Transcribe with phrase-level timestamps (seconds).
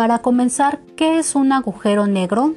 [0.00, 2.54] Para comenzar, ¿qué es un agujero negro?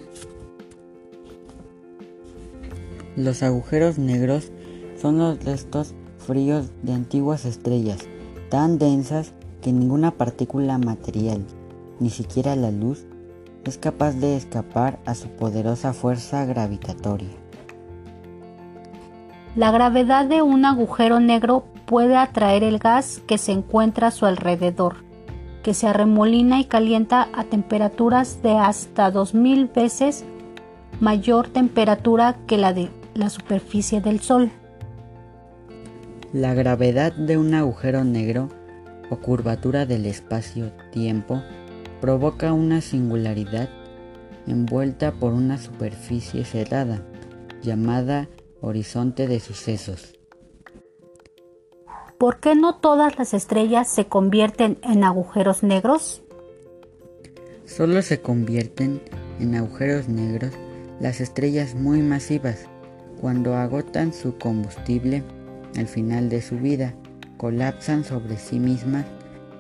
[3.17, 4.53] Los agujeros negros
[4.95, 7.99] son los restos fríos de antiguas estrellas,
[8.49, 11.43] tan densas que ninguna partícula material,
[11.99, 13.05] ni siquiera la luz,
[13.65, 17.35] es capaz de escapar a su poderosa fuerza gravitatoria.
[19.57, 24.25] La gravedad de un agujero negro puede atraer el gas que se encuentra a su
[24.25, 24.95] alrededor,
[25.63, 30.25] que se arremolina y calienta a temperaturas de hasta 2000 veces
[30.99, 34.51] mayor temperatura que la de la superficie del Sol.
[36.33, 38.49] La gravedad de un agujero negro
[39.09, 41.41] o curvatura del espacio-tiempo
[42.01, 43.69] provoca una singularidad
[44.47, 47.01] envuelta por una superficie cerrada
[47.61, 48.27] llamada
[48.61, 50.15] horizonte de sucesos.
[52.23, 56.23] ¿Por qué no todas las estrellas se convierten en agujeros negros?
[57.65, 59.01] Solo se convierten
[59.41, 60.53] en agujeros negros
[61.01, 62.69] las estrellas muy masivas
[63.19, 65.21] cuando agotan su combustible
[65.75, 66.93] al final de su vida,
[67.35, 69.03] colapsan sobre sí mismas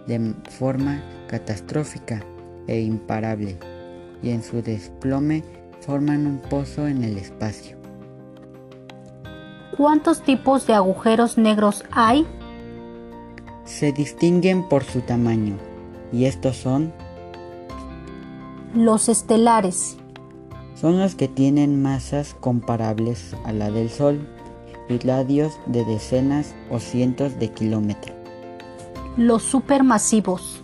[0.07, 2.23] de forma catastrófica
[2.67, 3.57] e imparable
[4.21, 5.43] y en su desplome
[5.81, 7.75] forman un pozo en el espacio.
[9.75, 12.25] ¿Cuántos tipos de agujeros negros hay?
[13.65, 15.57] Se distinguen por su tamaño
[16.11, 16.93] y estos son
[18.75, 19.97] los estelares,
[20.75, 24.27] son los que tienen masas comparables a la del Sol
[24.89, 28.17] y radios de decenas o cientos de kilómetros.
[29.15, 30.63] Los supermasivos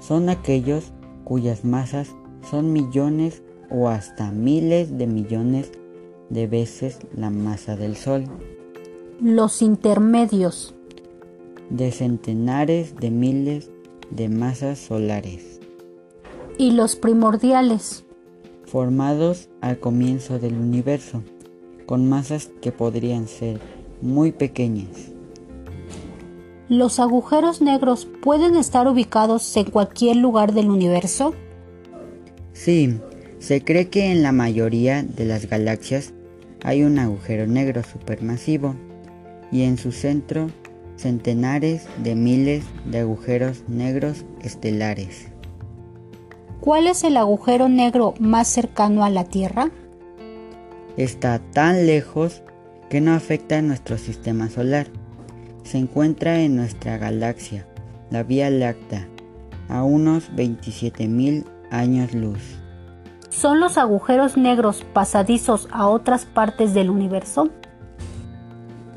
[0.00, 0.92] son aquellos
[1.24, 2.08] cuyas masas
[2.50, 5.70] son millones o hasta miles de millones
[6.30, 8.24] de veces la masa del Sol.
[9.20, 10.74] Los intermedios
[11.70, 13.70] de centenares de miles
[14.10, 15.60] de masas solares.
[16.58, 18.04] Y los primordiales
[18.68, 21.22] formados al comienzo del universo,
[21.86, 23.60] con masas que podrían ser
[24.02, 25.12] muy pequeñas.
[26.68, 31.34] ¿Los agujeros negros pueden estar ubicados en cualquier lugar del universo?
[32.52, 32.98] Sí,
[33.38, 36.12] se cree que en la mayoría de las galaxias
[36.62, 38.74] hay un agujero negro supermasivo
[39.50, 40.48] y en su centro
[40.98, 45.28] centenares de miles de agujeros negros estelares.
[46.60, 49.70] ¿Cuál es el agujero negro más cercano a la Tierra?
[50.96, 52.42] Está tan lejos
[52.90, 54.88] que no afecta a nuestro sistema solar.
[55.62, 57.66] Se encuentra en nuestra galaxia,
[58.10, 59.08] la Vía Láctea,
[59.68, 62.58] a unos 27.000 años luz.
[63.28, 67.50] ¿Son los agujeros negros pasadizos a otras partes del universo?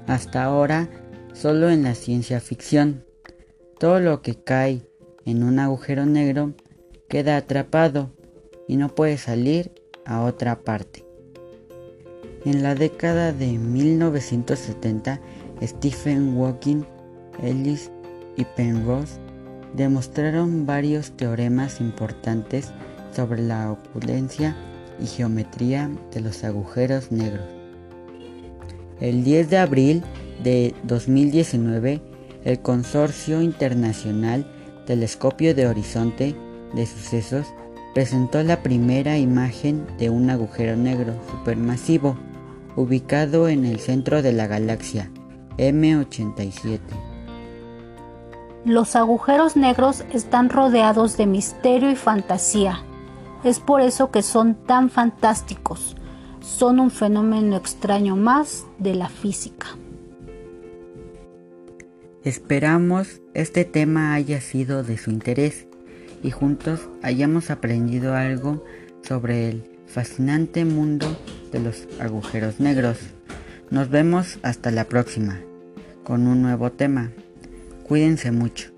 [0.07, 0.88] Hasta ahora,
[1.34, 3.03] solo en la ciencia ficción.
[3.80, 4.81] Todo lo que cae
[5.25, 6.53] en un agujero negro
[7.09, 8.12] queda atrapado
[8.68, 9.72] y no puede salir
[10.06, 11.06] a otra parte.
[12.46, 15.20] En la década de 1970,
[15.62, 16.84] Stephen Hawking,
[17.44, 17.91] Ellis
[18.36, 19.20] y Penrose
[19.75, 22.72] demostraron varios teoremas importantes
[23.16, 24.56] sobre la ocurrencia
[25.00, 27.46] y geometría de los agujeros negros.
[29.00, 30.03] El 10 de abril
[30.44, 32.02] de 2019,
[32.44, 34.46] el Consorcio Internacional
[34.85, 36.35] Telescopio de Horizonte
[36.74, 37.47] de sucesos
[37.94, 42.18] presentó la primera imagen de un agujero negro supermasivo
[42.75, 45.12] ubicado en el centro de la galaxia
[45.57, 46.79] M87.
[48.63, 52.84] Los agujeros negros están rodeados de misterio y fantasía.
[53.44, 55.96] Es por eso que son tan fantásticos.
[56.41, 59.68] Son un fenómeno extraño más de la física.
[62.24, 65.66] Esperamos este tema haya sido de su interés
[66.22, 68.64] y juntos hayamos aprendido algo
[69.02, 71.08] sobre el fascinante mundo
[71.52, 73.00] de los agujeros negros.
[73.72, 75.42] Nos vemos hasta la próxima
[76.04, 77.12] con un nuevo tema.
[77.88, 78.71] Cuídense mucho.